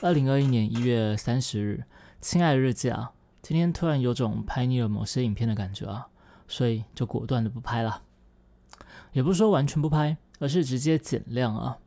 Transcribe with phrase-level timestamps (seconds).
[0.00, 1.84] 二零二一年一月三十日，
[2.20, 6.08] 亲爱的日记啊，今天突然有种拍腻了某些影片的感觉啊，
[6.48, 8.02] 所以就果断的不拍了。
[9.12, 11.78] 也不是说完全不拍，而是直接减量啊。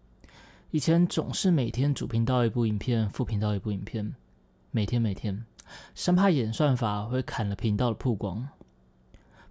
[0.71, 4.15] 以前总是每天主频道一部影片，副频道一部影片，
[4.71, 5.45] 每天每天，
[5.93, 8.47] 生怕演算法会砍了频道的曝光。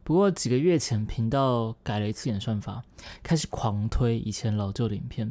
[0.02, 2.82] 不过几个月前，频道改了一次演算法，
[3.22, 5.30] 开始狂推以前老旧的影片，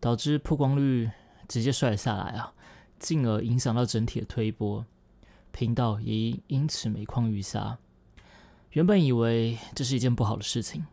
[0.00, 1.10] 导致曝光率
[1.48, 2.52] 直接摔了下来啊，
[2.98, 4.84] 进而影响到整体的推播，
[5.52, 7.78] 频道也因此每况愈下。
[8.72, 10.86] 原本以为这是一件不好的事情，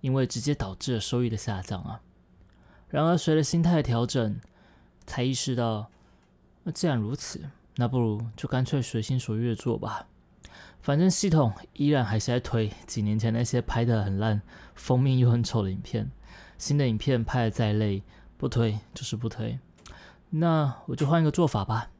[0.00, 2.00] 因为直接导致了收益的下降啊。
[2.88, 4.40] 然而随着心态的调整，
[5.06, 5.90] 才意识到，
[6.64, 10.08] 那既然如此，那不如就干脆随心所欲的做吧。
[10.82, 14.40] 反正系统依然还是在推几年前那些拍的很烂、
[14.74, 16.10] 封面又很丑的影片，
[16.58, 18.02] 新的影片拍的再累，
[18.36, 19.58] 不推就是不推。
[20.30, 21.90] 那我就换一个做法吧，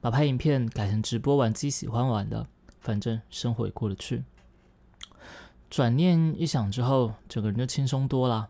[0.00, 2.46] 把拍影片改成直播玩自己喜欢玩的，
[2.80, 4.24] 反正生活也过得去。
[5.68, 8.48] 转念一想之后，整个人就轻松多了。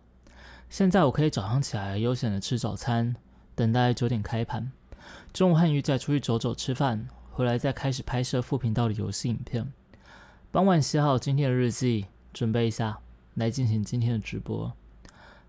[0.69, 3.15] 现在我可以早上起来悠闲的吃早餐，
[3.55, 4.73] 等待九点开盘，
[5.33, 7.09] 中午汉语再出去走走吃饭。
[7.31, 9.73] 回来再开始拍摄副频道的游戏影片。
[10.51, 12.99] 傍晚写好今天的日记，准备一下
[13.35, 14.71] 来进行今天的直播。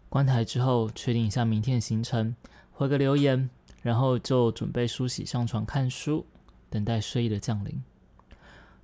[0.07, 2.35] 关台之后，确定一下明天的行程，
[2.73, 3.49] 回个留言，
[3.81, 6.25] 然后就准备梳洗上床看书，
[6.69, 7.81] 等待睡意的降临。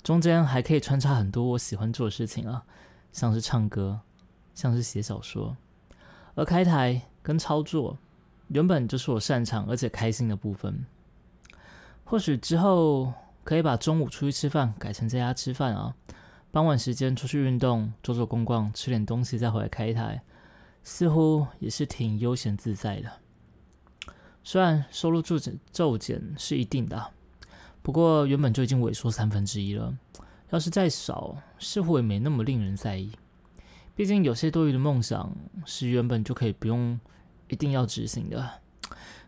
[0.01, 2.63] 中间还可以穿插很多我喜欢做的事情啊，
[3.11, 3.99] 像是唱歌，
[4.53, 5.57] 像是写小说。
[6.35, 7.97] 而开台跟操作，
[8.47, 10.85] 原本就是我擅长而且开心的部分。
[12.05, 13.11] 或许之后
[13.43, 15.95] 可以把中午出去吃饭改成在家吃饭啊，
[16.51, 20.21] 傍晚时间出去运动、走走逛逛、吃点东西再回来开台，
[20.81, 23.11] 似乎也是挺悠闲自在的。
[24.49, 27.11] 虽然收入骤减骤减是一定的，
[27.83, 29.95] 不过原本就已经萎缩三分之一了，
[30.49, 33.11] 要是再少，似乎也没那么令人在意。
[33.95, 35.37] 毕竟有些多余的梦想
[35.67, 36.99] 是原本就可以不用
[37.47, 38.59] 一定要执行的。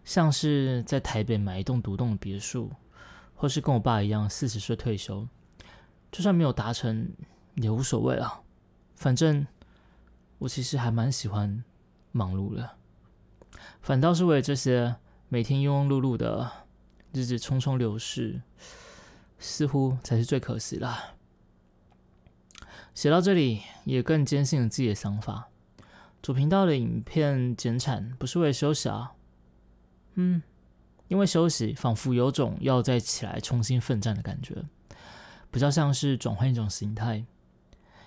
[0.04, 2.72] 像是在台北买一栋独栋的别墅，
[3.36, 5.28] 或是跟我爸一样四十岁退休，
[6.12, 7.08] 就算没有达成
[7.58, 8.42] 也无所谓啊。
[8.96, 9.46] 反正
[10.40, 11.64] 我其实还蛮喜欢
[12.12, 12.72] 忙碌的，
[13.84, 14.96] 反倒是为了这些
[15.34, 16.52] 每天庸庸碌碌的
[17.14, 18.42] 日子匆匆流逝，
[19.40, 21.16] 似乎才是最可惜了。
[22.94, 25.48] 写到这里，也更坚信了自己的想法：
[26.22, 29.14] 主频道的影片减产不是为了休息啊。
[30.16, 30.44] 嗯，
[31.08, 34.66] 因为休息，仿佛有种要再起来重新奋战的感觉，
[35.50, 37.24] 比较像是转换一种形态，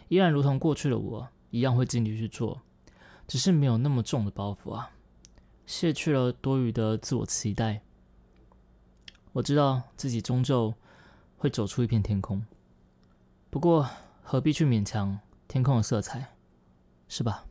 [0.09, 2.61] 依然如同过去的我一样会尽力去做，
[3.27, 4.91] 只是没有那么重的包袱啊，
[5.67, 7.83] 卸去了多余的自我期待。
[9.33, 10.75] 我知道自己终究
[11.37, 12.45] 会走出一片天空，
[13.51, 13.89] 不过
[14.23, 16.35] 何必去勉强天空的色彩，
[17.09, 17.45] 是吧？